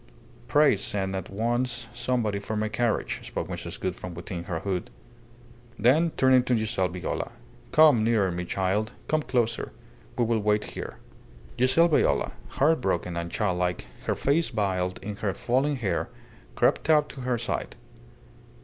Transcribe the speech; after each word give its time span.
"Pray 0.47 0.75
send 0.75 1.15
at 1.15 1.29
once 1.29 1.87
somebody 1.93 2.39
for 2.39 2.55
my 2.55 2.67
carriage," 2.69 3.19
spoke 3.23 3.47
Mrs. 3.47 3.79
Gould 3.79 3.95
from 3.95 4.15
within 4.15 4.45
her 4.45 4.61
hood. 4.61 4.89
Then, 5.77 6.09
turning 6.17 6.41
to 6.45 6.57
Giselle 6.57 6.87
Viola, 6.87 7.33
"Come 7.71 8.03
nearer 8.03 8.31
me, 8.31 8.45
child; 8.45 8.93
come 9.07 9.21
closer. 9.21 9.71
We 10.17 10.25
will 10.25 10.39
wait 10.39 10.71
here." 10.71 10.97
Giselle 11.59 11.89
Viola, 11.89 12.31
heartbroken 12.57 13.15
and 13.15 13.29
childlike, 13.29 13.85
her 14.07 14.15
face 14.15 14.49
veiled 14.49 14.97
in 15.03 15.17
her 15.17 15.35
falling 15.35 15.75
hair, 15.75 16.09
crept 16.55 16.89
up 16.89 17.07
to 17.09 17.21
her 17.21 17.37
side. 17.37 17.75